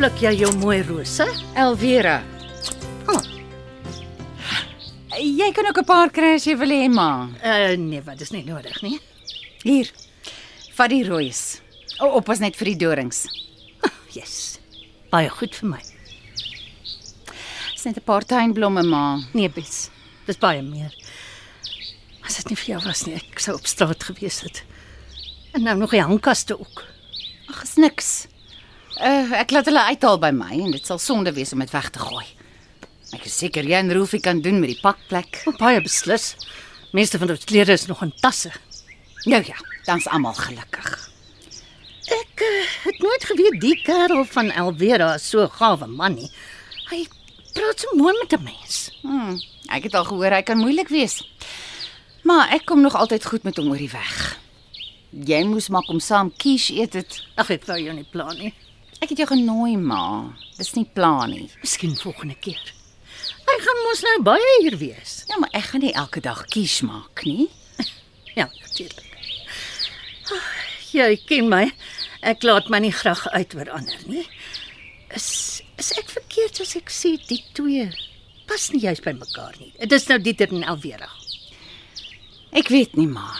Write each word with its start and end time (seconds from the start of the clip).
Pluk 0.00 0.22
jy 0.24 0.30
jou 0.40 0.48
mooi 0.56 0.78
rose? 0.88 1.26
Elvira. 1.60 2.22
Oh. 3.12 3.18
Jy 5.20 5.48
kan 5.52 5.66
ook 5.68 5.80
'n 5.82 5.84
paar 5.84 6.08
kry 6.08 6.30
as 6.36 6.46
jy 6.46 6.56
wil 6.56 6.72
hê, 6.72 6.88
ma. 6.88 7.28
Uh 7.44 7.76
nee, 7.76 8.00
wat 8.00 8.20
is 8.20 8.30
nie 8.30 8.42
nodig 8.44 8.80
nie. 8.80 8.98
Hier. 9.62 9.90
Vat 10.72 10.88
die 10.88 11.04
rooies. 11.04 11.60
O, 12.00 12.06
oh, 12.06 12.14
oppas 12.16 12.40
net 12.40 12.56
vir 12.56 12.72
die 12.72 12.76
dorings. 12.76 13.26
Yes. 14.16 14.58
Baie 15.10 15.28
goed 15.28 15.54
vir 15.54 15.68
my. 15.68 15.82
Dis 17.74 17.84
net 17.84 17.98
'n 17.98 18.04
paar 18.04 18.24
tuinblomme, 18.24 18.82
ma. 18.82 19.20
Nee, 19.34 19.50
Bes. 19.50 19.90
Dis 20.26 20.38
baie 20.38 20.62
meer. 20.62 20.96
As 22.24 22.36
dit 22.36 22.48
nie 22.48 22.56
vir 22.56 22.74
jou 22.74 22.84
was 22.86 23.04
nie, 23.06 23.16
ek 23.16 23.38
sou 23.38 23.54
op 23.54 23.66
straat 23.66 24.02
gewees 24.02 24.40
het. 24.40 24.64
En 25.52 25.62
nou 25.62 25.76
nog 25.76 25.90
die 25.90 26.00
hangkaste 26.00 26.58
ook. 26.58 26.84
Ag, 27.50 27.62
is 27.64 27.76
niks. 27.76 28.28
Uh, 29.00 29.32
ek 29.40 29.54
laat 29.54 29.64
hulle 29.64 29.80
uithaal 29.88 30.18
by 30.20 30.28
my 30.36 30.52
en 30.60 30.74
dit 30.74 30.84
sal 30.84 30.98
sonde 31.00 31.32
wees 31.32 31.54
om 31.56 31.62
dit 31.64 31.70
weg 31.72 31.86
te 31.88 32.02
gooi. 32.02 32.26
Ek 33.16 33.24
is 33.24 33.38
seker 33.40 33.64
jy 33.64 33.78
en 33.78 33.92
Rolfie 33.96 34.20
kan 34.20 34.42
doen 34.44 34.58
met 34.60 34.74
die 34.74 34.82
pakplek. 34.82 35.40
Oh, 35.48 35.56
baie 35.56 35.80
beslis. 35.80 36.34
Meeste 36.92 37.16
van 37.22 37.32
ons 37.32 37.46
klere 37.48 37.72
is 37.78 37.86
nog 37.88 38.02
in 38.04 38.12
tasse. 38.20 38.52
Nou 39.24 39.40
ja, 39.40 39.56
dan's 39.88 40.08
almal 40.12 40.36
gelukkig. 40.36 40.90
Ek 42.12 42.44
uh, 42.44 42.60
het 42.84 43.00
nooit 43.00 43.26
geweet 43.30 43.58
die 43.64 43.74
kerel 43.86 44.26
van 44.34 44.52
Elvera 44.52 45.14
is 45.16 45.30
so 45.32 45.48
'n 45.48 45.56
gawe 45.56 45.88
man 45.88 46.20
nie. 46.20 46.30
Hy 46.92 47.06
praat 47.56 47.80
so 47.80 47.96
mooi 47.96 48.12
met 48.20 48.36
'n 48.36 48.44
mens. 48.44 48.90
Hmm, 49.00 49.40
ek 49.72 49.88
het 49.88 49.94
al 49.94 50.04
gehoor 50.04 50.36
hy 50.36 50.42
kan 50.42 50.58
moeilik 50.60 50.88
wees. 50.92 51.24
Maar 52.22 52.52
ek 52.52 52.66
kom 52.66 52.80
nog 52.80 52.94
altyd 52.94 53.24
goed 53.24 53.42
met 53.48 53.56
hom 53.56 53.70
oor 53.70 53.80
die 53.80 53.94
weg. 53.96 54.36
Jy 55.10 55.44
moes 55.44 55.68
maar 55.68 55.88
kom 55.88 56.00
saam 56.00 56.36
quiche 56.36 56.74
eet 56.74 56.92
dit. 56.92 57.22
Ag, 57.36 57.50
ek 57.50 57.64
wou 57.64 57.80
jou 57.80 57.94
nie 57.94 58.10
plan 58.12 58.36
nie. 58.36 58.52
Ek 59.00 59.12
het 59.12 59.22
jou 59.22 59.28
genooi, 59.30 59.76
ma. 59.80 60.02
Dis 60.58 60.74
nie 60.76 60.84
plan 60.84 61.30
nie. 61.32 61.48
Miskien 61.62 61.96
volgende 61.96 62.36
keer. 62.44 62.60
Hy 63.48 63.56
gaan 63.64 63.80
mos 63.86 64.02
nou 64.06 64.16
baie 64.28 64.50
hier 64.60 64.76
wees. 64.80 65.22
Ja, 65.30 65.38
maar 65.40 65.52
ek 65.56 65.70
gaan 65.72 65.84
nie 65.84 65.94
elke 65.96 66.20
dag 66.24 66.44
quiche 66.52 66.86
maak 66.88 67.24
nie. 67.28 67.48
Ja, 68.38 68.44
natuurlik. 68.46 69.08
Jy 70.94 71.16
ken 71.26 71.48
my. 71.50 71.64
Ek 72.22 72.44
laat 72.46 72.68
my 72.70 72.78
nie 72.84 72.92
graag 72.94 73.24
uit 73.34 73.56
oor 73.58 73.72
ander 73.74 74.04
nie. 74.06 74.22
Is 75.16 75.26
is 75.80 75.90
ek 75.98 76.12
verkeerd 76.12 76.60
as 76.62 76.76
ek 76.78 76.92
sê 76.94 77.16
die 77.26 77.40
twee 77.56 77.88
pas 78.50 78.68
nie 78.74 78.82
juist 78.84 79.02
by 79.06 79.16
mekaar 79.16 79.56
nie. 79.58 79.72
Dit 79.80 79.96
is 79.98 80.06
nou 80.10 80.18
Dieter 80.22 80.52
en 80.54 80.66
Elvera. 80.72 81.08
Ek 82.54 82.70
weet 82.70 82.96
nie, 82.98 83.08
ma. 83.10 83.32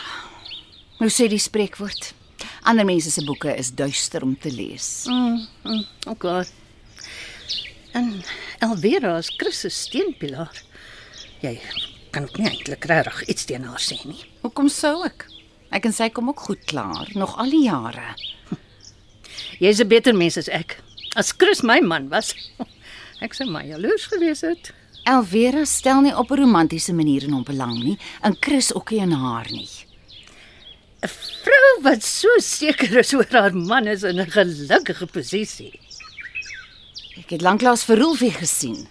Hoe 0.99 1.09
sê 1.11 1.27
die 1.31 1.39
spreekwoord? 1.41 2.11
Ander 2.63 2.85
mense 2.85 3.11
se 3.11 3.23
boeke 3.25 3.55
is 3.57 3.71
duister 3.73 4.23
om 4.23 4.35
te 4.37 4.51
lees. 4.53 5.05
Mm, 5.09 5.47
mm 5.63 5.85
okay. 6.07 6.45
En 7.91 8.23
Elvera 8.59 9.17
is 9.17 9.31
Chris 9.37 9.59
se 9.59 9.69
steunpilaar. 9.69 10.63
Jy 11.41 11.59
kan 12.11 12.27
ook 12.27 12.37
nie 12.37 12.49
eintlik 12.51 12.85
regtig 12.85 13.23
iets 13.33 13.47
teen 13.49 13.65
haar 13.65 13.81
sê 13.81 13.97
nie. 14.05 14.21
Hoekom 14.43 14.69
sou 14.69 15.01
ek? 15.07 15.25
Ek 15.71 15.87
en 15.87 15.95
sy 15.95 16.09
kom 16.13 16.29
ook 16.29 16.43
goed 16.45 16.63
klaar, 16.69 17.09
nog 17.15 17.37
al 17.39 17.51
die 17.51 17.65
jare. 17.65 18.13
Jy's 19.59 19.81
'n 19.81 19.87
beter 19.87 20.13
mens 20.13 20.37
as 20.37 20.49
ek. 20.49 20.77
As 21.15 21.31
Chris 21.31 21.61
my 21.61 21.79
man 21.79 22.09
was, 22.09 22.35
ek 23.25 23.33
sou 23.33 23.49
maar 23.49 23.65
jaloers 23.65 24.05
gewees 24.11 24.41
het. 24.41 24.73
Elvera 25.03 25.65
stel 25.65 26.01
nie 26.01 26.15
op 26.15 26.31
'n 26.31 26.41
romantiese 26.43 26.93
manier 26.93 27.23
in 27.23 27.33
hom 27.33 27.43
belang 27.43 27.83
nie, 27.83 27.97
en 28.21 28.37
Chris 28.39 28.73
ook 28.73 28.91
nie 28.91 29.01
in 29.01 29.11
haar 29.11 29.47
nie. 29.51 29.69
'n 31.01 31.09
Vrou 31.43 31.81
wat 31.81 32.03
so 32.05 32.29
seker 32.37 32.99
is 33.01 33.13
oor 33.17 33.25
haar 33.33 33.55
man 33.55 33.87
is 33.87 34.03
in 34.03 34.19
'n 34.19 34.29
gelukkige 34.29 35.07
posisie. 35.07 35.79
Ek 37.17 37.29
het 37.29 37.41
lanklaas 37.41 37.83
vir 37.83 37.97
Rolfie 37.97 38.31
gesien. 38.31 38.87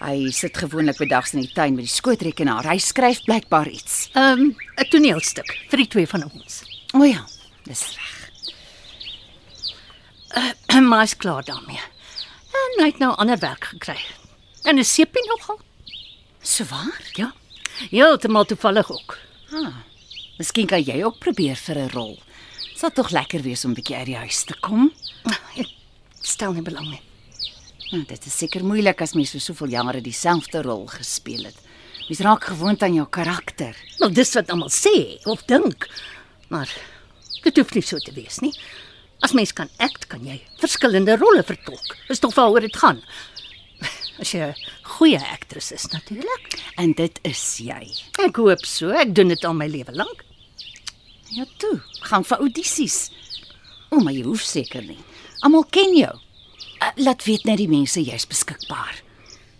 Hy 0.00 0.30
sit 0.30 0.56
gewoonlik 0.56 0.96
bedags 0.98 1.34
in 1.34 1.40
die 1.44 1.52
tuin 1.52 1.74
met 1.74 1.84
die 1.84 1.92
skootrekenaar. 1.92 2.64
Hy 2.64 2.78
skryf 2.78 3.22
blykbaar 3.24 3.68
iets. 3.68 4.08
Ehm, 4.14 4.40
um, 4.40 4.56
'n 4.76 4.88
toneelstuk 4.88 5.50
vir 5.68 5.78
die 5.78 5.88
twee 5.88 6.06
van 6.06 6.24
ons. 6.24 6.62
O 6.94 7.04
ja, 7.04 7.26
dis 7.64 7.84
reg. 7.96 8.18
Uh, 10.36 10.80
maar 10.88 11.02
is 11.02 11.16
klaar 11.16 11.44
daarmee. 11.44 11.80
En 12.52 12.82
hy 12.82 12.86
het 12.90 12.98
nou 12.98 13.12
ander 13.16 13.38
werk 13.38 13.64
gekry. 13.64 14.00
En 14.64 14.78
'n 14.78 14.84
sepie 14.84 15.26
nogal. 15.28 15.60
So 16.40 16.64
waar? 16.64 17.10
Ja. 17.12 17.32
Heeltemal 17.90 18.44
toevallig 18.44 18.90
ook. 18.90 19.18
Ah. 19.52 19.91
Miskien 20.42 20.66
kan 20.66 20.82
jy 20.82 20.96
ook 21.06 21.20
probeer 21.22 21.54
vir 21.54 21.78
'n 21.78 21.90
rol. 21.94 22.16
Sal 22.74 22.90
tog 22.90 23.12
lekker 23.14 23.42
wees 23.46 23.64
om 23.64 23.74
bietjie 23.74 23.94
uit 23.94 24.06
die 24.06 24.16
huis 24.16 24.42
te 24.42 24.54
kom. 24.58 24.90
Ek 25.56 25.68
stel 26.20 26.52
nie 26.52 26.64
belang 26.66 26.88
nie. 26.90 27.02
Nou, 27.92 28.02
dit 28.08 28.26
is 28.26 28.38
seker 28.38 28.64
moeilik 28.64 29.00
as 29.02 29.14
mens 29.14 29.30
vir 29.30 29.40
soveel 29.40 29.70
jare 29.70 30.00
dieselfde 30.00 30.62
rol 30.62 30.88
gespeel 30.90 31.44
het. 31.44 31.54
Mens 32.08 32.22
raak 32.26 32.44
gewoond 32.44 32.82
aan 32.82 32.94
jou 32.94 33.06
karakter. 33.06 33.76
Nou 34.00 34.10
dis 34.10 34.34
wat 34.34 34.50
almal 34.50 34.70
sê 34.70 35.22
of 35.26 35.44
dink. 35.46 35.86
Maar 36.48 36.68
dit 37.44 37.56
hoef 37.56 37.74
nie 37.74 37.82
so 37.82 37.98
te 37.98 38.12
wees 38.12 38.40
nie. 38.40 38.52
As 39.22 39.32
mens 39.32 39.52
kan 39.52 39.70
act, 39.78 40.08
kan 40.08 40.26
jy 40.26 40.40
verskillende 40.58 41.16
rolle 41.16 41.44
vertolk. 41.44 41.96
Dis 42.08 42.18
tog 42.18 42.34
waaroor 42.34 42.66
dit 42.66 42.76
gaan. 42.76 42.98
As 44.18 44.32
jy 44.32 44.42
'n 44.42 44.54
goeie 44.82 45.22
aktris 45.22 45.70
is 45.72 45.86
natuurlik. 45.92 46.58
En 46.76 46.92
dit 46.92 47.18
is 47.22 47.58
jy. 47.58 47.94
Ek 48.18 48.36
hoop 48.36 48.66
so. 48.66 48.90
Ek 48.90 49.14
doen 49.14 49.28
dit 49.28 49.44
al 49.44 49.54
my 49.54 49.68
lewe 49.68 49.92
lank. 49.92 50.31
Ja, 51.32 51.46
toe. 51.56 51.78
Gaan 52.04 52.26
vir 52.28 52.44
audisies. 52.44 52.98
O, 53.88 54.00
maar 54.00 54.12
jy 54.12 54.24
hoef 54.26 54.44
seker 54.44 54.84
nie. 54.84 54.98
Almal 55.44 55.64
ken 55.72 55.94
jou. 55.96 56.12
Uh, 56.82 56.90
laat 57.00 57.24
weet 57.24 57.46
net 57.48 57.60
die 57.60 57.70
mense 57.70 58.02
jy's 58.02 58.26
beskikbaar. 58.28 59.00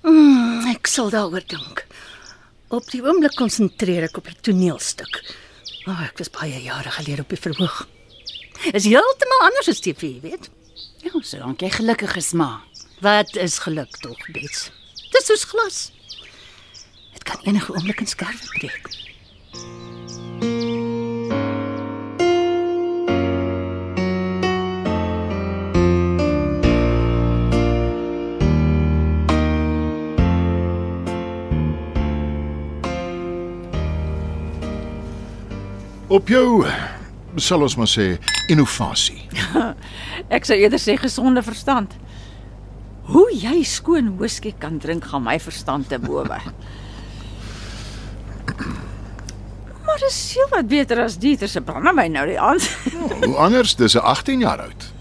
Mm, 0.04 0.66
ek 0.72 0.90
sal 0.90 1.12
daaroor 1.14 1.44
dink. 1.48 1.84
Op 2.72 2.88
die 2.92 3.00
oomblik 3.04 3.36
konsentreer 3.38 4.08
ek 4.08 4.18
op 4.20 4.28
die 4.28 4.36
toneelstuk. 4.48 5.20
O, 5.86 5.92
oh, 5.92 6.02
ek 6.04 6.20
was 6.20 6.32
baie 6.34 6.60
jare 6.64 6.92
gelede 6.98 7.24
op 7.24 7.32
die 7.32 7.40
verhoog. 7.40 7.82
Is 8.72 8.86
heeltemal 8.86 9.46
anders 9.48 9.70
as 9.72 9.80
TV, 9.82 10.16
weet? 10.22 10.50
Ja, 11.02 11.14
solank 11.24 11.64
jy 11.64 11.72
gelukkig 11.72 12.14
is, 12.20 12.32
ma. 12.38 12.60
Wat 13.02 13.34
is 13.40 13.58
geluk 13.64 13.96
tog, 14.04 14.20
Bets? 14.34 14.68
Dis 15.10 15.26
soos 15.26 15.48
glas. 15.50 15.80
Dit 17.16 17.24
kan 17.26 17.42
enige 17.48 17.74
oomblik 17.74 18.04
in 18.04 18.12
skerwe 18.12 18.52
breek. 18.58 18.92
Op 36.12 36.28
jou 36.28 36.60
sal 37.40 37.62
ons 37.64 37.72
maar 37.80 37.88
sê 37.88 38.18
innovasie. 38.52 39.22
Ek 40.36 40.44
sou 40.44 40.56
eerder 40.60 40.80
sê 40.80 40.98
gesonde 41.00 41.40
verstand. 41.46 41.94
Hoe 43.08 43.30
jy 43.32 43.62
skoon 43.64 44.10
whisky 44.20 44.52
kan 44.52 44.76
drink 44.82 45.08
gaan 45.08 45.24
my 45.24 45.38
verstand 45.40 45.88
te 45.88 45.96
bowe. 46.02 46.28
maar 49.86 49.98
dit 50.02 50.10
is 50.10 50.20
seker 50.20 50.52
wat 50.52 50.68
beter 50.68 51.00
as 51.06 51.16
Dieter 51.22 51.48
se 51.48 51.64
brandewyn 51.64 52.12
nou 52.12 52.26
die 52.28 52.36
aand. 52.40 52.68
Hoe 53.24 53.36
anders, 53.40 53.72
dis 53.80 53.96
'n 53.96 54.04
18 54.04 54.44
jaar 54.44 54.60
oud. 54.68 54.92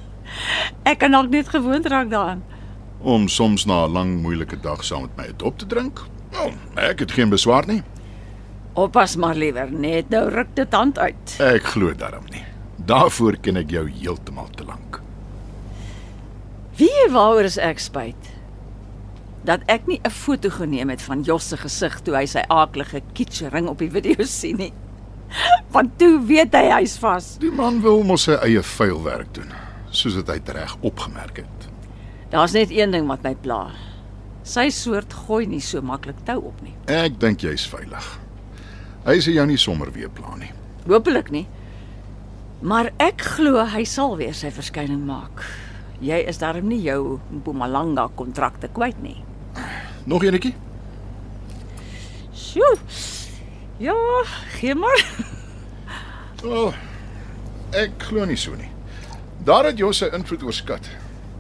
Ek 0.87 1.03
kan 1.03 1.11
dalk 1.11 1.29
net 1.29 1.51
gewoond 1.51 1.85
raak 1.91 2.09
daaraan. 2.09 2.43
Om 3.03 3.27
soms 3.27 3.65
na 3.67 3.83
'n 3.83 3.91
lang 3.91 4.21
moeilike 4.23 4.59
dag 4.63 4.83
saam 4.83 5.01
met 5.01 5.15
my 5.17 5.27
'n 5.27 5.37
dop 5.37 5.59
te 5.59 5.67
drink. 5.67 5.99
Oh, 6.39 6.55
ek 6.79 6.99
het 6.99 7.11
geen 7.11 7.29
beswaar 7.29 7.67
nie. 7.67 7.83
Oppas 8.73 9.15
maar 9.19 9.35
liewer 9.35 9.71
net 9.71 10.09
nou 10.09 10.29
ruk 10.31 10.53
dit 10.55 10.73
hand 10.73 10.99
uit. 10.99 11.35
Ek 11.43 11.65
glo 11.73 11.91
daarom 11.97 12.23
nie. 12.31 12.43
Daarvoor 12.87 13.35
ken 13.43 13.59
ek 13.59 13.73
jou 13.73 13.83
heeltemal 13.89 14.47
te 14.55 14.63
lank. 14.65 15.01
Wie 16.79 17.07
waaroor 17.11 17.49
is 17.49 17.59
ek 17.59 17.81
spyt? 17.83 18.29
Dat 19.43 19.65
ek 19.67 19.87
nie 19.87 19.99
'n 20.03 20.09
foto 20.09 20.49
geneem 20.49 20.89
het 20.89 21.01
van 21.01 21.23
Jos 21.23 21.49
se 21.49 21.57
gesig 21.57 21.99
toe 22.01 22.15
hy 22.15 22.25
sy 22.25 22.43
aaklige 22.47 23.01
kitschering 23.13 23.67
op 23.67 23.79
die 23.79 23.89
video 23.89 24.23
sien 24.39 24.57
nie. 24.57 24.73
Want 25.71 25.97
toe 25.99 26.19
weet 26.25 26.53
hy 26.53 26.69
hy's 26.71 26.97
vas. 26.97 27.37
Die 27.39 27.51
man 27.51 27.81
wil 27.81 28.03
mos 28.03 28.23
sy 28.23 28.31
eie 28.31 28.63
vuil 28.63 29.03
werk 29.03 29.33
doen, 29.33 29.51
soos 29.89 30.15
dit 30.15 30.27
hy 30.27 30.39
reg 30.45 30.75
opgemerk 30.81 31.37
het. 31.37 31.69
Daar's 32.29 32.53
net 32.53 32.71
een 32.71 32.91
ding 32.91 33.07
wat 33.07 33.23
my 33.23 33.35
pla. 33.35 33.71
Sy 34.43 34.69
soort 34.69 35.13
gooi 35.13 35.45
nie 35.45 35.61
so 35.61 35.81
maklik 35.81 36.23
tou 36.25 36.37
op 36.37 36.61
nie. 36.61 36.73
Ek 36.87 37.19
dink 37.19 37.41
jy's 37.41 37.67
veilig. 37.67 38.19
Hy 39.05 39.17
sê 39.17 39.33
jou 39.33 39.45
nie 39.49 39.57
sommer 39.57 39.89
weer 39.93 40.11
pla 40.13 40.35
nie. 40.37 40.51
Hoopelik 40.85 41.31
nie. 41.33 41.47
Maar 42.61 42.91
ek 43.01 43.23
glo 43.37 43.63
hy 43.65 43.81
sal 43.89 44.13
weer 44.19 44.35
sy 44.37 44.51
verskyning 44.53 45.01
maak. 45.07 45.41
Jy 46.01 46.19
is 46.29 46.37
darm 46.41 46.67
nie 46.69 46.81
jou 46.83 47.17
Mpumalanga 47.33 48.07
kontrakte 48.17 48.69
kwyt 48.73 49.01
nie. 49.01 49.17
Nog 50.05 50.25
enetjie? 50.25 50.53
Sjoe. 52.33 52.75
Ja, 53.81 53.97
gee 54.59 54.75
maar. 54.77 55.05
O, 56.41 56.67
oh, 56.67 56.77
ek 57.77 57.97
glo 58.05 58.25
nie 58.25 58.37
so 58.37 58.53
nie. 58.57 58.69
Daar 59.45 59.65
het 59.69 59.81
Jos 59.81 60.01
sy 60.01 60.11
invloed 60.13 60.45
oorskat. 60.45 60.89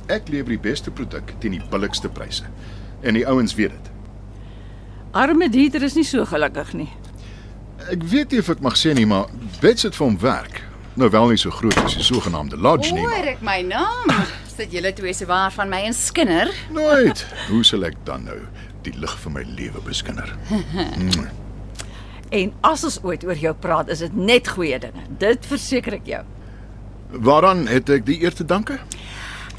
Ek 0.09 0.29
lewer 0.33 0.55
die 0.55 0.61
beste 0.61 0.93
produk 0.93 1.33
teen 1.41 1.55
die 1.57 1.69
billikste 1.69 2.09
pryse. 2.09 2.45
En 3.05 3.17
die 3.17 3.25
ouens 3.29 3.53
weet 3.57 3.73
dit. 3.73 3.89
Arme 5.17 5.49
Dieter 5.49 5.85
is 5.85 5.97
nie 5.97 6.05
so 6.05 6.25
gelukkig 6.25 6.73
nie. 6.77 6.89
Ek 7.89 8.03
weet 8.03 8.31
nie 8.31 8.39
of 8.39 8.49
ek 8.49 8.61
mag 8.61 8.75
sê 8.77 8.93
nie, 8.95 9.05
maar 9.05 9.25
Bets 9.61 9.83
het 9.83 9.95
vir 9.97 10.05
hom 10.05 10.17
werk. 10.21 10.61
Nou 10.99 11.09
wel 11.09 11.29
nie 11.31 11.37
so 11.39 11.49
groot 11.55 11.77
as 11.81 11.95
die 11.95 12.03
sogenaamde 12.03 12.57
lodge 12.59 12.91
nie, 12.93 13.01
Hoor 13.01 13.09
maar 13.15 13.27
ek 13.31 13.41
my 13.41 13.61
naam? 13.63 14.11
Sit 14.51 14.71
julle 14.75 14.91
twee 14.93 15.13
se 15.15 15.25
waar 15.25 15.51
van 15.55 15.69
my 15.71 15.79
en 15.87 15.93
Skinner? 15.95 16.51
nooit. 16.75 17.25
Hoe 17.49 17.63
sal 17.63 17.83
ek 17.87 17.95
dan 18.05 18.25
nou 18.27 18.37
die 18.83 18.93
lig 18.99 19.13
van 19.23 19.33
my 19.33 19.43
lewe 19.57 19.81
beskinner? 19.85 20.35
En 22.31 22.53
as 22.63 22.83
ons 22.87 22.95
ooit 23.03 23.23
oor 23.27 23.35
jou 23.35 23.51
praat, 23.59 23.89
is 23.91 23.99
dit 23.99 24.13
net 24.15 24.47
goeie 24.47 24.77
dinge. 24.79 25.01
Dit 25.19 25.43
verseker 25.49 25.97
ek 25.97 26.05
jou. 26.07 26.21
Waaraan 27.11 27.65
het 27.67 27.89
ek 27.91 28.05
die 28.07 28.21
eer 28.23 28.31
te 28.31 28.45
danke? 28.47 28.77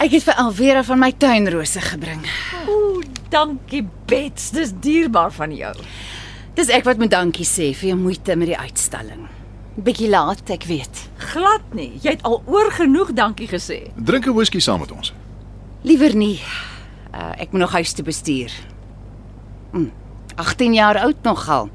Ek 0.00 0.14
het 0.14 0.24
vir 0.24 0.38
Alvera 0.40 0.80
van 0.88 0.98
my 1.02 1.10
tuinrose 1.20 1.82
gebring. 1.84 2.24
Ooh, 2.72 3.02
dankie 3.28 3.82
Bets, 4.08 4.50
dis 4.56 4.72
dierbaar 4.80 5.34
van 5.36 5.52
jou. 5.52 5.74
Dis 6.54 6.68
ek 6.68 6.84
wat 6.84 6.98
moet 7.00 7.12
dankie 7.12 7.46
sê 7.48 7.70
vir 7.72 7.92
jou 7.94 7.96
moeite 7.96 8.36
met 8.36 8.50
die 8.50 8.58
uitstalling. 8.58 9.24
Bietjie 9.80 10.10
laat, 10.12 10.44
ek 10.52 10.66
weet. 10.68 10.98
Glad 11.32 11.70
nie. 11.72 11.94
Jy 12.04 12.18
het 12.18 12.24
al 12.28 12.42
oor 12.44 12.68
genoeg 12.76 13.14
dankie 13.16 13.48
gesê. 13.48 13.88
Drink 13.96 14.26
'n 14.26 14.34
whisky 14.36 14.60
saam 14.60 14.80
met 14.80 14.92
ons. 14.92 15.12
Liewer 15.82 16.14
nie. 16.14 16.40
Uh, 17.14 17.32
ek 17.40 17.52
moet 17.52 17.60
nog 17.60 17.72
huis 17.72 17.92
toe 17.92 18.04
bestuur. 18.04 18.52
Hm, 19.72 19.88
18 20.36 20.74
jaar 20.74 20.98
oud 20.98 21.22
nogal. 21.22 21.70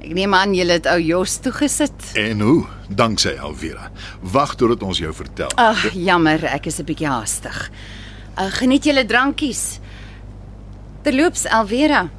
Ek 0.00 0.12
neem 0.12 0.34
aan 0.34 0.54
julle 0.54 0.72
het 0.72 0.86
ou 0.86 1.00
Jos 1.00 1.38
toegesit. 1.38 2.12
En 2.14 2.40
hoe? 2.40 2.66
Danksy 2.88 3.36
Alvera. 3.38 3.90
Wag 4.20 4.54
totdat 4.54 4.82
ons 4.82 4.98
jou 4.98 5.12
vertel. 5.12 5.50
Ag, 5.56 5.92
jammer, 5.94 6.44
ek 6.44 6.66
is 6.66 6.78
'n 6.80 6.84
bietjie 6.84 7.08
haastig. 7.08 7.70
Uh, 8.38 8.50
geniet 8.50 8.84
julle 8.84 9.04
drankies. 9.04 9.80
Terloops, 11.02 11.46
Alvera. 11.46 12.10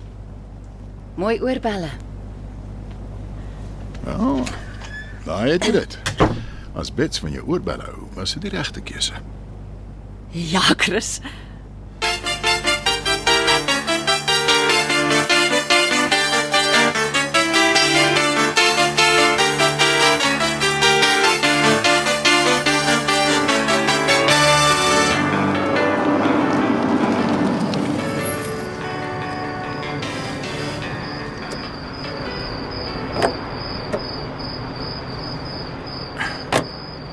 Mooi 1.15 1.41
oorbelle. 1.41 1.89
Oh, 4.07 4.45
daar 5.25 5.45
het 5.45 5.65
jy 5.65 5.71
dit. 5.71 5.97
As 6.73 6.93
Bets 6.93 7.19
van 7.19 7.31
jou 7.31 7.43
oorbelle 7.47 7.83
hou, 7.83 8.07
was 8.15 8.33
dit 8.33 8.41
die 8.47 8.53
regte 8.53 8.81
keuse. 8.81 9.13
Ja, 10.31 10.61
Chris. 10.77 11.19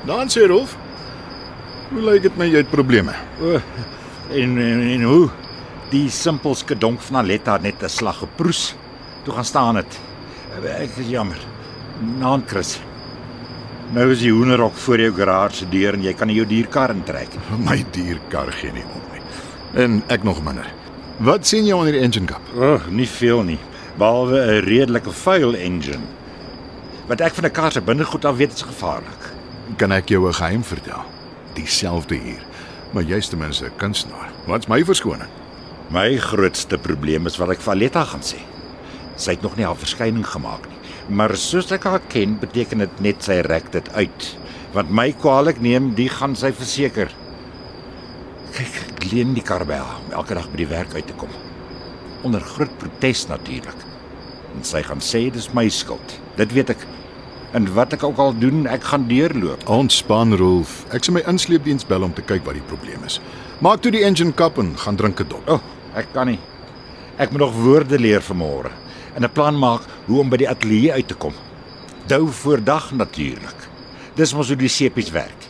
Dan 0.09 0.25
sê 0.25 0.47
Rolf, 0.49 0.71
hoe 1.91 2.01
lyk 2.01 2.23
dit 2.25 2.37
met 2.41 2.49
jou 2.49 2.63
probleme? 2.65 3.13
O, 3.45 3.59
en, 4.33 4.55
en 4.57 4.79
en 4.81 5.03
hoe 5.05 5.27
die 5.91 6.07
simpel 6.09 6.57
skedonk 6.57 7.03
van 7.05 7.19
Aletta 7.21 7.59
het 7.59 7.67
net 7.67 7.83
'n 7.83 7.93
slag 7.93 8.17
geproes. 8.17 8.73
Toe 9.23 9.33
gaan 9.33 9.45
staan 9.45 9.75
dit. 9.75 9.99
Ek 10.65 10.97
is 10.97 11.09
jammer. 11.13 11.37
Naam 12.17 12.41
Chris. 12.47 12.79
Nou 13.93 14.09
is 14.11 14.19
die 14.25 14.33
hoenderhok 14.33 14.73
voor 14.73 14.99
jou 14.99 15.13
garage 15.13 15.55
se 15.55 15.69
deur 15.69 15.93
en 15.93 16.01
jy 16.01 16.13
kan 16.13 16.27
nie 16.27 16.35
jou 16.35 16.47
dierkar 16.47 16.89
intrek 16.89 17.29
nie. 17.29 17.57
My 17.69 17.85
dierkar 17.91 18.51
gee 18.51 18.71
nie 18.71 18.83
om 18.83 19.01
nie. 19.13 19.21
En 19.83 20.03
ek 20.07 20.23
nog 20.23 20.43
minder. 20.43 20.65
Wat 21.19 21.45
sien 21.45 21.65
jy 21.65 21.73
onder 21.73 21.93
die 21.93 22.01
engine 22.01 22.25
cap? 22.25 22.41
O, 22.55 22.73
oh, 22.73 22.87
nie 22.87 23.07
veel 23.07 23.43
nie, 23.43 23.59
behalwe 23.97 24.41
'n 24.41 24.65
redelike 24.65 25.11
vuil 25.11 25.53
engine. 25.53 26.01
Wat 27.07 27.21
ek 27.21 27.33
van 27.33 27.45
'n 27.45 27.51
kar 27.51 27.71
se 27.71 27.81
binnegoed 27.81 28.25
af 28.25 28.37
weet 28.37 28.53
is 28.53 28.61
gevaarlik. 28.61 29.18
Kan 29.77 29.91
ek 29.91 30.09
jou 30.09 30.27
'n 30.27 30.33
geheim 30.33 30.63
vertel? 30.63 31.03
Dieselfde 31.53 32.15
hier. 32.15 32.41
Maar 32.91 33.03
jy's 33.03 33.27
ten 33.29 33.39
minste 33.39 33.65
'n 33.65 33.77
kunstenaar. 33.77 34.31
Wat's 34.47 34.67
my 34.67 34.83
verskoning? 34.85 35.29
My 35.89 36.17
grootste 36.17 36.77
probleem 36.77 37.25
is 37.25 37.37
wat 37.37 37.49
ek 37.49 37.61
vir 37.61 37.73
Aletta 37.73 38.03
gaan 38.03 38.21
sê. 38.21 38.37
Sy 39.15 39.31
het 39.31 39.41
nog 39.41 39.55
nie 39.55 39.65
haar 39.65 39.75
verskyning 39.75 40.25
gemaak 40.25 40.67
nie, 40.69 40.77
maar 41.15 41.35
soos 41.37 41.71
ek 41.71 41.83
haar 41.83 42.01
ken, 42.07 42.39
beteken 42.39 42.77
dit 42.77 42.99
net 42.99 43.23
sy 43.23 43.41
rek 43.41 43.71
dit 43.71 43.93
uit. 43.93 44.37
Want 44.73 44.89
my 44.89 45.11
kwaliek 45.11 45.61
neem, 45.61 45.95
die 45.95 46.09
gaan 46.09 46.35
sy 46.35 46.51
verseker. 46.51 47.09
Kyk, 48.53 48.93
ek 48.93 49.11
leen 49.11 49.33
die 49.33 49.43
kar 49.43 49.65
by 49.65 49.73
haar 49.81 49.97
om 50.05 50.11
elke 50.11 50.33
dag 50.33 50.49
by 50.51 50.57
die 50.57 50.69
werk 50.69 50.93
uit 50.93 51.07
te 51.07 51.13
kom. 51.13 51.29
Onder 52.23 52.41
groot 52.41 52.77
protes 52.77 53.27
natuurlik. 53.27 53.85
En 54.55 54.63
sy 54.63 54.81
gaan 54.83 55.01
sê 55.01 55.31
dis 55.31 55.53
my 55.53 55.69
skuld. 55.69 56.19
Dit 56.37 56.53
weet 56.53 56.69
ek. 56.69 56.85
En 57.51 57.65
wat 57.73 57.93
ek 57.93 58.03
ook 58.03 58.17
al 58.21 58.35
doen, 58.37 58.67
ek 58.69 58.83
gaan 58.91 59.07
deurloop. 59.09 59.65
Ontspan 59.69 60.35
Rolf. 60.37 60.83
Ek 60.93 61.03
sal 61.03 61.15
my 61.17 61.23
insleepdiens 61.25 61.87
bel 61.89 62.05
om 62.05 62.13
te 62.13 62.21
kyk 62.21 62.45
wat 62.45 62.53
die 62.59 62.67
probleem 62.69 63.01
is. 63.07 63.17
Maak 63.65 63.81
toe 63.81 63.91
die 63.91 64.03
engine 64.05 64.35
cap 64.37 64.59
en 64.61 64.75
gaan 64.77 64.95
drink 64.95 65.19
'n 65.19 65.27
dop. 65.29 65.49
O, 65.49 65.53
oh, 65.57 65.61
ek 65.97 66.13
kan 66.13 66.27
nie. 66.27 66.39
Ek 67.17 67.31
moet 67.31 67.41
nog 67.41 67.53
woorde 67.53 67.97
leer 67.99 68.21
vir 68.21 68.35
môre 68.35 68.71
en 69.15 69.23
'n 69.23 69.31
plan 69.33 69.57
maak 69.57 69.81
hoe 70.05 70.19
om 70.19 70.29
by 70.29 70.37
die 70.37 70.49
ateljee 70.49 70.93
uit 70.93 71.07
te 71.07 71.13
kom. 71.15 71.33
Dou 72.07 72.27
voor 72.27 72.63
dag 72.63 72.91
natuurlik. 72.91 73.67
Dis 74.15 74.33
mos 74.33 74.47
hoe 74.47 74.57
die 74.57 74.69
sepies 74.69 75.09
werk. 75.11 75.47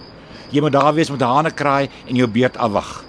Jy 0.49 0.61
moet 0.61 0.71
daar 0.71 0.93
wees 0.93 1.09
met 1.11 1.21
hane 1.21 1.51
kraai 1.51 1.89
en 2.07 2.15
jou 2.15 2.27
beurt 2.27 2.57
afwag. 2.57 3.03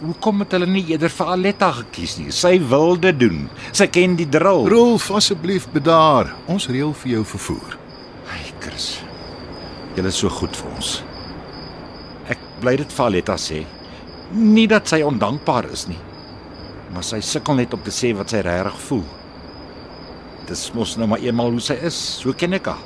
Hoekom 0.00 0.40
het 0.40 0.52
hulle 0.52 0.66
nie 0.66 0.84
eerder 0.86 1.08
vir 1.08 1.26
Aletta 1.26 1.72
gekies 1.72 2.18
nie? 2.18 2.30
Sy 2.30 2.60
wil 2.68 2.98
dit 3.00 3.18
doen. 3.18 3.48
Sy 3.72 3.86
ken 3.86 4.16
die 4.16 4.28
drill. 4.28 4.68
Rolf, 4.68 5.10
asseblief 5.10 5.68
bedaar. 5.72 6.34
Ons 6.46 6.68
reël 6.68 6.92
vir 6.92 7.10
jou 7.10 7.24
vervoer. 7.24 7.85
Chris. 8.66 8.98
Jy 9.96 10.04
is 10.10 10.18
so 10.18 10.30
goed 10.32 10.56
vir 10.58 10.72
ons. 10.74 10.96
Ek 12.32 12.40
bly 12.62 12.74
dit 12.80 12.96
vir 12.98 13.06
Aletta 13.06 13.36
sê. 13.40 13.62
Nie 14.34 14.66
dat 14.70 14.90
sy 14.90 15.04
ondankbaar 15.06 15.68
is 15.70 15.86
nie, 15.86 15.98
maar 16.90 17.06
sy 17.06 17.20
sukkel 17.22 17.60
net 17.60 17.74
om 17.76 17.82
te 17.86 17.94
sê 17.94 18.10
wat 18.18 18.34
sy 18.34 18.42
regtig 18.42 18.80
voel. 18.88 19.04
Dis 20.50 20.66
mos 20.74 20.96
nou 20.98 21.06
maar 21.10 21.22
eenmal 21.22 21.54
hoe 21.54 21.62
sy 21.62 21.78
is, 21.86 21.96
so 22.22 22.34
ken 22.34 22.58
ek 22.58 22.66
haar. 22.72 22.82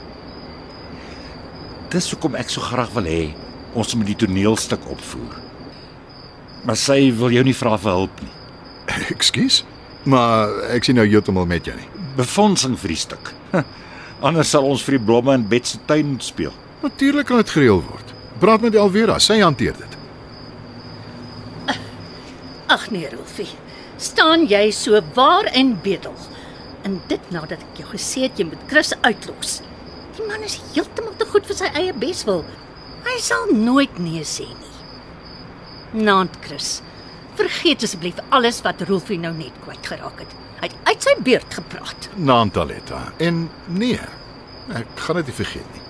Dis 1.90 2.10
hoekom 2.12 2.36
ek 2.38 2.52
so 2.52 2.62
graag 2.62 2.92
wil 2.94 3.08
hê 3.08 3.22
ons 3.78 3.94
moet 3.96 4.08
die 4.10 4.18
toneelstuk 4.20 4.84
opvoer. 4.90 5.36
Maar 6.68 6.76
sy 6.76 7.08
wil 7.16 7.32
jou 7.32 7.44
nie 7.46 7.56
vra 7.56 7.76
vir 7.80 7.96
hulp 7.96 8.20
nie. 8.20 8.32
Ekskuus, 9.14 9.62
maar 10.04 10.50
ek 10.74 10.84
sien 10.84 10.98
nou 10.98 11.06
heeltemal 11.08 11.48
met 11.48 11.68
jou 11.68 11.76
nie. 11.78 11.88
Befondsing 12.18 12.76
vir 12.80 12.92
die 12.92 13.00
stuk. 13.08 13.32
Anders 14.20 14.50
sal 14.52 14.66
ons 14.68 14.82
vir 14.84 14.98
die 14.98 15.04
blomme 15.04 15.34
in 15.38 15.46
Bet 15.48 15.70
se 15.70 15.78
tuin 15.88 16.18
speel. 16.20 16.52
Natuurlik 16.82 17.28
kan 17.30 17.40
dit 17.40 17.52
gereël 17.54 17.80
word. 17.84 18.12
Praat 18.40 18.64
met 18.64 18.76
Alvera, 18.76 19.18
sy 19.20 19.38
hanteer 19.40 19.76
dit. 19.76 19.96
Ag 22.70 22.86
nee, 22.94 23.08
Rolfie. 23.10 23.48
Staan 24.00 24.46
jy 24.48 24.70
so 24.72 25.00
waar 25.16 25.48
en 25.58 25.74
bedel? 25.82 26.14
En 26.86 27.00
dit 27.10 27.32
nadat 27.34 27.64
ek 27.64 27.80
jou 27.82 27.88
gesê 27.90 28.28
het 28.28 28.38
jy 28.38 28.46
moet 28.48 28.62
Chris 28.70 28.92
uitlos. 29.02 29.58
Die 30.16 30.26
man 30.28 30.44
is 30.46 30.60
heeltemal 30.70 31.16
te 31.18 31.26
goed 31.32 31.48
vir 31.48 31.58
sy 31.58 31.70
eie 31.80 31.96
beswil. 31.96 32.44
Hy 33.04 33.16
sal 33.24 33.50
nooit 33.52 33.98
nee 34.00 34.22
sê 34.28 34.46
nie. 34.46 36.04
Naand 36.06 36.38
Chris. 36.44 36.78
Vergeet 37.38 37.82
asseblief 37.86 38.18
alles 38.28 38.60
wat 38.66 38.82
Rolfie 38.88 39.18
nou 39.18 39.32
net 39.36 39.56
kwyt 39.64 39.86
geraak 39.86 40.22
het. 40.22 40.32
Hy 40.60 40.68
het 40.68 40.76
uit 40.90 41.06
sy 41.06 41.14
beurt 41.24 41.54
gepraat. 41.54 42.08
Naam 42.16 42.50
Taletta. 42.50 43.12
En 43.16 43.46
nee, 43.66 44.00
ek 44.76 45.04
gaan 45.06 45.20
dit 45.20 45.30
nie 45.30 45.36
vergeet 45.38 45.70
nie. 45.74 45.84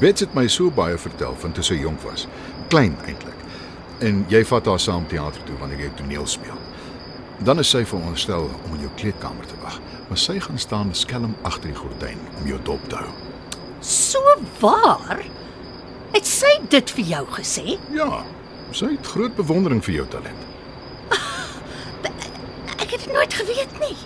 Bets 0.00 0.26
het 0.26 0.34
my 0.36 0.44
so 0.52 0.70
baie 0.70 0.98
vertel 1.00 1.36
van 1.40 1.54
toe 1.56 1.64
sy 1.64 1.78
jonk 1.80 2.02
was. 2.04 2.26
Klein 2.68 2.96
eintlik. 3.06 3.44
En 4.04 4.24
jy 4.28 4.42
vat 4.44 4.66
haar 4.68 4.82
saam 4.82 5.06
teater 5.08 5.40
toe 5.48 5.56
wanneer 5.60 5.86
jy 5.86 5.92
toneel 5.96 6.26
speel. 6.28 6.58
Dan 7.44 7.60
is 7.60 7.70
sy 7.72 7.84
veronderstel 7.84 8.50
om 8.64 8.74
in 8.76 8.84
jou 8.84 8.90
kleedkamer 8.96 9.48
te 9.48 9.56
wag, 9.62 9.78
maar 10.08 10.20
sy 10.20 10.38
gaan 10.40 10.60
staan 10.60 10.92
skelm 10.96 11.34
agter 11.44 11.72
die 11.72 11.78
gordyn 11.78 12.20
om 12.40 12.48
jou 12.48 12.60
dop 12.64 12.84
te 12.88 13.00
hou. 13.00 13.12
So 13.84 14.20
waar? 14.60 15.20
Het 16.12 16.28
sy 16.28 16.52
dit 16.72 16.92
vir 16.96 17.08
jou 17.12 17.24
gesê? 17.36 17.76
Ja, 17.92 18.22
sy 18.72 18.94
het 18.94 19.08
groot 19.12 19.36
bewondering 19.36 19.82
vir 19.84 20.00
jou 20.00 20.06
talent. 20.16 20.55
Het 23.06 23.14
nooit 23.14 23.34
geweet 23.34 23.80
nie. 23.80 23.96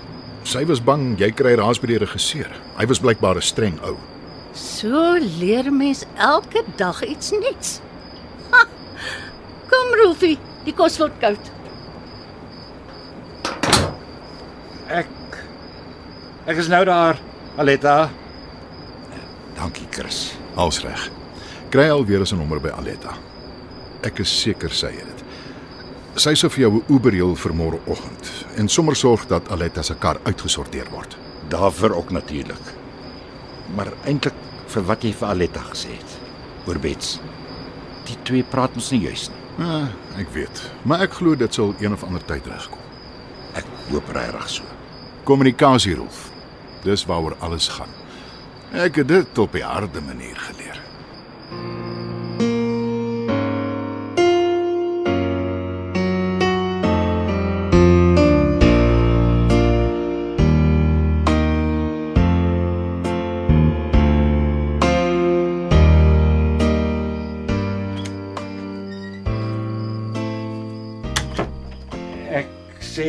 Sy 0.45 0.65
was 0.69 0.81
bang 0.83 1.15
jy 1.21 1.31
kry 1.37 1.55
raas 1.59 1.81
by 1.81 1.91
die 1.93 2.01
regisseur. 2.01 2.51
Hy 2.79 2.87
was 2.89 3.01
blykbaar 3.01 3.37
'n 3.37 3.45
streng 3.45 3.79
ou. 3.85 3.97
So 4.55 5.17
leer 5.19 5.73
mens 5.73 6.05
elke 6.17 6.65
dag 6.77 7.03
iets 7.05 7.31
nuuts. 7.31 7.81
Ha, 8.51 8.65
kom 9.71 9.95
Rolfie, 10.03 10.39
die 10.65 10.75
kos 10.75 10.99
word 10.99 11.13
koud. 11.21 11.51
Ek 14.89 15.07
Ek 16.47 16.57
is 16.57 16.69
nou 16.69 16.85
daar, 16.85 17.19
Aletta. 17.57 18.11
Dankie, 19.55 19.87
Chris. 19.91 20.35
Als 20.57 20.81
reg. 20.83 21.11
Kry 21.71 21.89
alweer 21.91 22.21
'n 22.25 22.37
nommer 22.37 22.61
by 22.61 22.71
Aletta. 22.71 23.15
Ek 24.03 24.19
is 24.19 24.41
seker 24.41 24.71
sy 24.71 24.87
het 24.87 25.07
dit. 25.07 25.20
Sy 26.21 26.35
sou 26.37 26.51
vir 26.53 26.61
jou 26.67 26.73
'n 26.77 26.85
Uber 26.93 27.15
heel 27.17 27.35
vir 27.35 27.53
môreoggend 27.57 28.25
en 28.61 28.69
sommer 28.69 28.95
sorg 28.97 29.27
dat 29.27 29.49
Aletta 29.51 29.83
se 29.83 29.95
kar 29.95 30.19
uitgesorteer 30.25 30.91
word. 30.91 31.17
Daarvoor 31.49 31.95
ook 31.97 32.11
natuurlik. 32.11 32.75
Maar 33.75 33.93
eintlik 34.05 34.35
vir 34.67 34.83
wat 34.83 35.03
jy 35.03 35.13
vir 35.13 35.29
Aletta 35.29 35.61
gesê 35.61 35.89
het 35.97 36.19
oor 36.67 36.79
Bets. 36.79 37.21
Die 38.05 38.17
twee 38.23 38.43
praat 38.43 38.75
mos 38.75 38.91
nie 38.91 39.01
juis 39.01 39.31
nie. 39.31 39.67
Ja, 39.67 39.89
ek 40.19 40.29
weet, 40.35 40.71
maar 40.83 41.01
ek 41.01 41.13
glo 41.13 41.35
dit 41.35 41.55
sal 41.55 41.75
een 41.81 41.93
of 41.93 42.05
ander 42.05 42.25
tyd 42.25 42.47
regkom. 42.47 42.79
Ek 43.55 43.65
hoop 43.91 44.09
regtig 44.13 44.49
so. 44.49 44.63
Kommunikasie, 45.25 45.95
Rolf. 45.95 46.31
Dis 46.85 47.07
waaroor 47.07 47.37
alles 47.41 47.69
gaan. 47.69 47.89
Ek 48.73 48.97
het 48.97 49.09
dit 49.09 49.39
op 49.39 49.55
'n 49.55 49.63
harde 49.63 50.01
manier 50.01 50.37
geleer. 50.37 50.90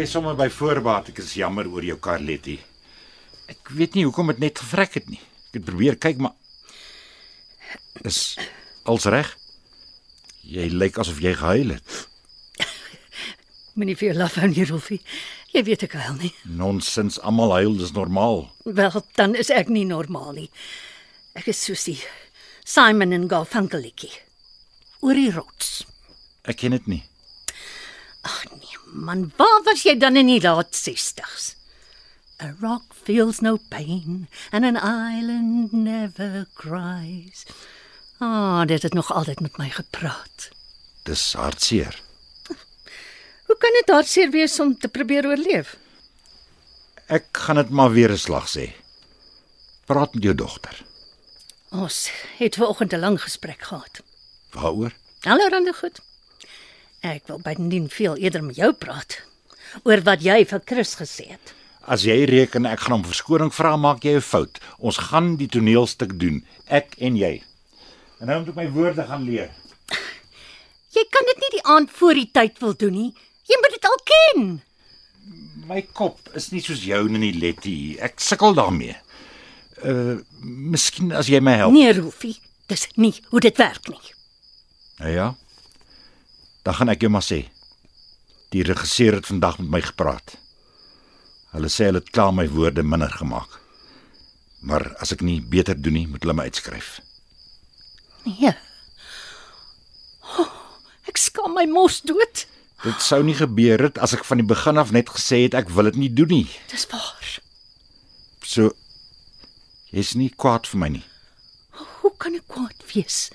Sê 0.02 0.08
sommer 0.10 0.34
by 0.34 0.48
voorbaat 0.50 1.12
ek 1.12 1.20
is 1.22 1.36
jammer 1.38 1.68
oor 1.70 1.86
jou 1.86 1.98
Carletti. 2.02 2.56
Ek 3.52 3.70
weet 3.78 3.94
nie 3.94 4.06
hoekom 4.08 4.32
dit 4.32 4.40
net 4.42 4.58
gevrek 4.58 4.96
het 4.98 5.12
nie. 5.12 5.20
Ek 5.52 5.60
het 5.60 5.66
probeer 5.68 5.98
kyk 6.02 6.18
maar 6.24 6.34
is 8.10 8.34
als 8.90 9.06
reg. 9.14 9.30
Jy 10.42 10.72
lyk 10.74 10.98
asof 11.04 11.20
jy 11.22 11.36
gehuil 11.38 11.76
het. 11.76 12.00
Moenie 13.78 13.94
vir 14.00 14.10
jou 14.10 14.18
laf 14.24 14.40
hou 14.42 14.50
nie, 14.50 14.66
Rolfie. 14.72 14.98
Jy 15.54 15.66
weet 15.70 15.86
ek 15.86 15.94
huil 16.00 16.18
nie. 16.24 16.34
Nonsens, 16.50 17.20
almal 17.22 17.54
huil, 17.60 17.78
dis 17.78 17.94
normaal. 17.94 18.48
Wel, 18.66 18.98
dan 19.22 19.38
is 19.38 19.54
ek 19.54 19.70
nie 19.70 19.86
normaal 19.86 20.34
nie. 20.40 20.50
Ek 21.38 21.52
is 21.54 21.62
soos 21.62 21.86
die 21.92 22.00
Simon 22.66 23.14
en 23.14 23.30
Garfunkelie. 23.30 24.16
Oor 25.06 25.20
die 25.20 25.30
rots. 25.36 25.84
Ek 26.50 26.64
ken 26.64 26.74
dit 26.80 26.90
nie. 26.90 27.04
Ag 28.26 28.48
nee, 28.56 28.71
man, 28.92 29.32
waar 29.38 29.62
was 29.64 29.84
jy 29.84 29.98
dan 29.98 30.16
in 30.20 30.28
die 30.28 30.42
laat 30.42 30.76
60s? 30.76 31.56
A 32.42 32.56
rock 32.62 32.94
feels 33.04 33.42
no 33.42 33.58
pain 33.70 34.28
and 34.52 34.66
an 34.66 34.78
island 34.78 35.74
never 35.74 36.48
cries. 36.54 37.46
Ah, 38.20 38.28
oh, 38.28 38.62
dit 38.66 38.82
het 38.82 38.94
nog 38.94 39.12
altyd 39.14 39.40
met 39.40 39.58
my 39.58 39.70
gepraat. 39.70 40.50
Dis 41.04 41.34
hartseer. 41.34 42.02
Hoe 43.48 43.58
kan 43.58 43.78
dit 43.80 43.94
hartseer 43.94 44.30
wees 44.34 44.60
om 44.60 44.78
te 44.78 44.88
probeer 44.88 45.26
oorleef? 45.26 45.76
Ek 47.12 47.28
gaan 47.32 47.60
dit 47.62 47.70
maar 47.70 47.92
weer 47.92 48.12
'n 48.12 48.18
slag 48.18 48.48
sê. 48.50 48.72
Praat 49.86 50.14
met 50.14 50.24
jou 50.24 50.36
dogter. 50.36 50.86
Ons 51.72 52.10
het 52.38 52.56
vanoggend 52.56 52.94
'n 52.94 53.00
lang 53.00 53.22
gesprek 53.22 53.62
gehad. 53.62 54.02
Waaroor? 54.52 54.94
Allerhande 55.22 55.74
goed. 55.74 56.00
Ek 57.02 57.26
wil 57.26 57.40
bydien 57.42 57.88
veel 57.90 58.20
eerder 58.22 58.44
met 58.46 58.60
jou 58.62 58.70
praat 58.78 59.18
oor 59.88 60.04
wat 60.06 60.22
jy 60.22 60.44
vir 60.46 60.62
Chris 60.68 60.94
gesê 61.00 61.32
het. 61.32 61.54
As 61.90 62.04
jy 62.06 62.28
reken 62.30 62.68
ek 62.70 62.84
gaan 62.84 63.00
hom 63.00 63.06
verskoning 63.08 63.50
vra, 63.56 63.74
maak 63.74 64.04
jy 64.06 64.20
'n 64.20 64.22
fout. 64.22 64.60
Ons 64.78 64.98
gaan 65.10 65.36
die 65.38 65.48
toneelstuk 65.48 66.20
doen, 66.20 66.46
ek 66.68 66.94
en 67.00 67.18
jy. 67.18 67.42
En 68.20 68.28
nou 68.28 68.40
moet 68.40 68.50
ek 68.50 68.56
my 68.56 68.70
woorde 68.70 69.04
gaan 69.04 69.26
leer. 69.26 69.50
Jy 70.94 71.04
kan 71.10 71.26
dit 71.26 71.38
nie 71.42 71.52
die 71.58 71.66
aand 71.66 71.90
voor 71.90 72.14
die 72.14 72.30
tyd 72.32 72.60
wil 72.60 72.76
doen 72.76 72.94
nie. 72.94 73.14
Jy 73.50 73.58
moet 73.62 73.72
dit 73.72 73.86
al 73.86 74.00
ken. 74.12 74.62
My 75.66 75.82
kop 75.82 76.20
is 76.36 76.52
nie 76.52 76.62
soos 76.62 76.84
jou 76.84 77.10
nie, 77.10 77.34
Letty. 77.34 77.98
Ek 78.00 78.20
sukkel 78.20 78.54
daarmee. 78.54 78.96
Uh, 79.84 80.20
miskien 80.44 81.12
as 81.12 81.28
jy 81.28 81.40
my 81.40 81.56
help. 81.56 81.74
Nee, 81.74 81.94
Rolfie, 81.94 82.38
dis 82.68 82.88
nie 82.96 83.14
hoe 83.32 83.40
dit 83.40 83.58
werk 83.58 83.88
nie. 83.90 84.14
Nou 85.00 85.12
ja. 85.12 85.36
Dan 86.66 86.78
gaan 86.78 86.94
ek 86.94 87.02
jou 87.06 87.12
maar 87.12 87.26
sê. 87.26 87.44
Die 88.52 88.64
regisseur 88.68 89.16
het 89.18 89.30
vandag 89.30 89.60
met 89.62 89.70
my 89.76 89.82
gepraat. 89.82 90.36
Hulle 91.56 91.70
sê 91.72 91.90
hulle 91.90 92.02
het 92.04 92.12
klaar 92.14 92.34
my 92.36 92.48
woorde 92.52 92.84
minder 92.84 93.12
gemaak. 93.12 93.58
Maar 94.62 94.92
as 95.02 95.12
ek 95.16 95.24
nie 95.26 95.40
beter 95.42 95.76
doen 95.80 95.98
nie, 95.98 96.08
moet 96.08 96.22
hulle 96.24 96.36
my 96.38 96.46
uitskryf. 96.52 97.00
Nee. 98.28 98.54
Oh, 100.38 100.52
ek 101.10 101.18
skaam 101.18 101.56
my 101.58 101.66
mos 101.72 102.02
dood. 102.06 102.46
Dit 102.82 103.02
sou 103.04 103.22
nie 103.26 103.38
gebeur 103.38 103.82
het 103.88 104.00
as 104.02 104.14
ek 104.18 104.24
van 104.26 104.42
die 104.42 104.48
begin 104.48 104.82
af 104.82 104.94
net 104.94 105.10
gesê 105.14 105.44
het 105.46 105.58
ek 105.58 105.70
wil 105.74 105.90
dit 105.90 106.00
nie 106.02 106.12
doen 106.14 106.32
nie. 106.34 106.48
Dis 106.72 106.88
waar. 106.94 107.34
So 108.46 108.72
jy's 109.94 110.14
nie 110.18 110.32
kwaad 110.34 110.70
vir 110.70 110.82
my 110.82 110.90
nie. 110.98 111.04
Hoe 112.02 112.14
kan 112.22 112.38
ek 112.38 112.48
kwaad 112.50 112.86
wees? 112.94 113.30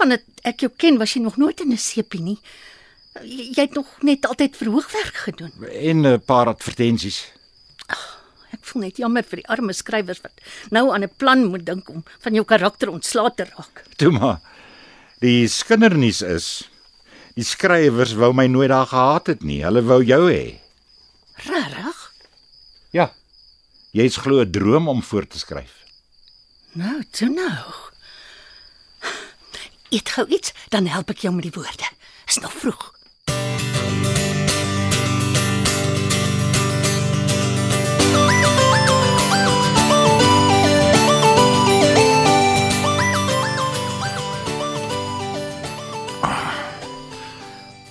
Vandat 0.00 0.24
ek 0.48 0.64
jou 0.64 0.70
ken, 0.80 0.96
was 1.00 1.12
jy 1.12 1.20
nog 1.20 1.36
nooit 1.36 1.60
in 1.60 1.72
'n 1.72 1.78
sepie 1.78 2.22
nie. 2.24 2.38
Jy, 3.20 3.52
jy 3.56 3.62
het 3.66 3.74
nog 3.74 3.88
net 4.02 4.26
altyd 4.26 4.56
verhoogwerk 4.56 5.16
gedoen. 5.26 5.52
En 5.68 6.06
'n 6.06 6.20
paar 6.24 6.46
advertensies. 6.46 7.32
Ek 8.50 8.64
voel 8.66 8.82
net 8.82 8.96
jammer 8.96 9.22
vir 9.22 9.42
die 9.42 9.48
arme 9.48 9.72
skrywers 9.72 10.22
wat 10.22 10.32
nou 10.70 10.90
aan 10.94 11.04
'n 11.04 11.16
plan 11.16 11.44
moet 11.44 11.66
dink 11.66 11.88
om 11.88 12.04
van 12.20 12.34
jou 12.34 12.44
karakter 12.44 12.88
ontslae 12.88 13.30
te 13.34 13.44
raak. 13.44 13.84
Toe 13.96 14.10
maar. 14.10 14.40
Die 15.20 15.48
skindernuus 15.48 16.22
is 16.22 16.68
die 17.36 17.44
skrywers 17.44 18.14
wou 18.14 18.32
my 18.32 18.46
nooit 18.46 18.68
daar 18.68 18.86
gehad 18.86 19.26
het 19.26 19.42
nie. 19.42 19.62
Hulle 19.64 19.82
wou 19.82 20.02
jou 20.04 20.32
hê. 20.32 20.60
Regtig? 21.34 22.12
Ja. 22.90 23.12
Jy's 23.92 24.16
glo 24.16 24.40
'n 24.40 24.50
droom 24.50 24.88
om 24.88 25.02
voor 25.02 25.26
te 25.26 25.38
skryf. 25.38 25.72
Nou, 26.72 27.04
toe 27.10 27.28
nou. 27.28 27.89
Eet 29.90 30.08
gou 30.08 30.26
iets, 30.28 30.52
dan 30.68 30.86
help 30.86 31.10
ek 31.10 31.18
jou 31.24 31.34
met 31.34 31.42
die 31.42 31.52
woorde. 31.54 31.88
Is 32.26 32.38
nog 32.38 32.52
vroeg. 32.52 32.94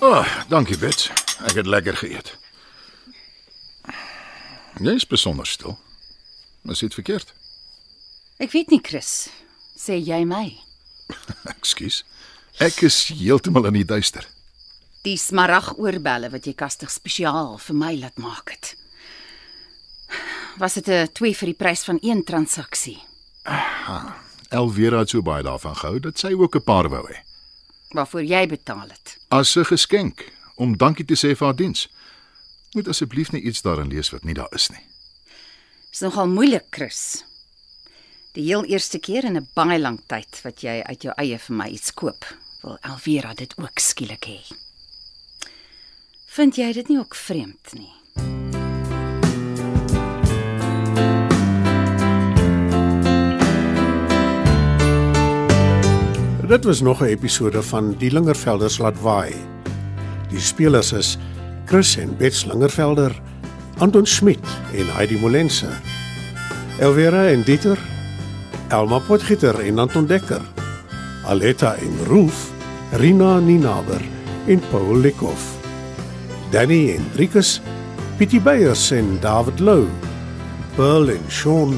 oh, 0.00 0.26
dankie 0.48 0.78
Bets. 0.78 1.10
Ek 1.44 1.60
het 1.60 1.66
lekker 1.66 1.96
geëet. 1.96 2.32
Jy's 4.80 5.04
besonder 5.06 5.46
stil. 5.46 5.76
Is 6.64 6.80
dit 6.80 6.94
verkeerd? 6.94 7.34
Ek 8.40 8.56
weet 8.56 8.72
nie, 8.72 8.80
Chris. 8.82 9.28
Sê 9.76 10.00
jy 10.00 10.24
my? 10.24 10.69
Ekskuus. 11.54 12.04
Ek 12.58 12.82
is 12.82 13.08
heeltemal 13.08 13.66
in 13.66 13.80
die 13.80 13.84
duister. 13.84 14.26
Die 15.04 15.16
smarag 15.16 15.78
oorbelle 15.78 16.28
wat 16.30 16.46
jy 16.46 16.52
kastig 16.54 16.90
spesiaal 16.92 17.58
vir 17.58 17.76
my 17.76 17.94
laat 18.00 18.18
maak 18.20 18.50
het. 18.52 18.74
Was 20.58 20.74
dit 20.74 20.88
'n 20.88 21.08
twee 21.12 21.34
vir 21.34 21.46
die 21.46 21.56
prys 21.56 21.84
van 21.84 21.98
een 22.02 22.24
transaksie? 22.24 22.98
Elvira 24.50 24.98
het 24.98 25.10
so 25.10 25.22
baie 25.22 25.42
daarvan 25.42 25.76
gehou 25.76 26.00
dat 26.00 26.18
sy 26.18 26.32
ook 26.32 26.56
'n 26.56 26.64
paar 26.64 26.88
wou 26.88 27.06
hê. 27.08 27.16
Waarvoor 27.90 28.22
jy 28.22 28.46
betaal 28.46 28.88
het. 28.88 29.16
As 29.28 29.56
'n 29.56 29.64
geskenk 29.64 30.32
om 30.56 30.76
dankie 30.76 31.04
te 31.04 31.14
sê 31.14 31.36
vir 31.36 31.46
haar 31.46 31.56
diens. 31.56 31.88
Moet 32.72 32.88
asseblief 32.88 33.32
nie 33.32 33.42
iets 33.42 33.62
daarin 33.62 33.88
lees 33.88 34.10
wat 34.10 34.24
nie 34.24 34.34
daar 34.34 34.52
is 34.54 34.68
nie. 34.68 34.84
Is 35.92 36.00
nogal 36.00 36.28
moeilik, 36.28 36.66
Chris. 36.70 37.24
Die 38.32 38.44
heel 38.46 38.62
eerste 38.64 38.98
keer 39.02 39.24
in 39.24 39.36
'n 39.36 39.48
baie 39.54 39.78
lang 39.78 39.98
tyd 40.06 40.40
wat 40.42 40.62
jy 40.62 40.82
uit 40.86 41.02
jou 41.02 41.12
eie 41.16 41.38
vir 41.38 41.56
my 41.56 41.66
iets 41.66 41.90
koop, 41.90 42.24
wil 42.62 42.78
Elvira 42.80 43.34
dit 43.34 43.54
ook 43.58 43.78
skielik 43.78 44.24
hê. 44.24 44.38
Vind 46.26 46.56
jy 46.56 46.72
dit 46.72 46.88
nie 46.88 46.98
ook 46.98 47.14
vreemd 47.14 47.72
nie? 47.74 47.92
Dit 56.46 56.64
was 56.64 56.80
nog 56.80 57.00
'n 57.02 57.04
episode 57.04 57.62
van 57.62 57.94
Die 57.98 58.12
Lingervelders 58.12 58.78
laat 58.78 59.00
waai. 59.00 59.34
Die 60.28 60.40
spelers 60.40 60.92
is 60.92 61.18
Chris 61.66 61.96
en 61.96 62.16
Bet 62.16 62.34
Slingervelder, 62.34 63.22
Anton 63.78 64.06
Smit 64.06 64.46
en 64.74 64.94
Heidi 64.94 65.18
Molense. 65.18 65.70
Elvera 66.78 67.26
en 67.28 67.42
Dieter, 67.42 67.78
Elma 68.70 69.00
Potgieter 69.00 69.60
en 69.66 69.78
Anton 69.78 70.06
Dekker. 70.06 70.42
Aletta 71.26 71.74
en 71.82 72.06
Roof, 72.06 72.52
Rina 72.92 73.40
Ninaber 73.40 74.02
en 74.46 74.60
Paul 74.70 75.00
Lekhoff. 75.02 75.56
Danny 76.52 76.94
en 76.94 77.02
Driekus, 77.14 77.60
Pietie 78.18 78.40
Beyers 78.40 78.92
en 78.92 79.18
David 79.20 79.58
Lou. 79.58 79.88
Pearl 80.76 81.10
en 81.10 81.26
Sean, 81.28 81.74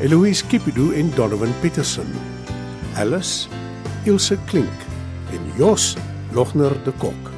Eloise 0.00 0.44
Kipidu 0.46 0.92
en 0.92 1.10
Donovan 1.16 1.54
Petersen. 1.62 2.12
Alice, 2.96 3.48
Ilse 4.04 4.36
Klink 4.46 4.86
en 5.32 5.52
Jos 5.56 5.96
Logner 6.34 6.76
de 6.84 6.92
Kok. 7.00 7.32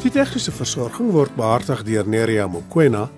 Die 0.00 0.10
tegniese 0.12 0.52
versorging 0.52 1.12
word 1.12 1.36
behartig 1.36 1.84
deur 1.84 2.08
Nerea 2.08 2.48
Mokoena 2.48 3.10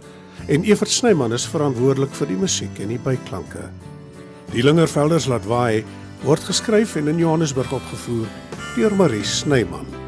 en 0.49 0.67
Evert 0.67 0.91
Snyman 0.91 1.35
is 1.39 1.47
verantwoordelik 1.47 2.15
vir 2.19 2.35
die 2.35 2.43
musiek 2.43 2.83
en 2.83 2.91
die 2.91 3.03
byklanke. 3.03 3.71
Die 4.57 4.63
Lingervelders 4.65 5.27
laat 5.29 5.45
waai 5.45 5.85
word 6.25 6.47
geskryf 6.49 6.95
en 6.97 7.11
in 7.13 7.19
Johannesburg 7.21 7.75
opgevoer 7.77 8.25
deur 8.79 8.97
Marie 8.97 9.25
Snyman. 9.25 10.06